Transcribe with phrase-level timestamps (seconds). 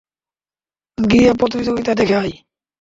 [0.97, 2.33] গিয়ে প্রতিযোগিতা দেখে আয়।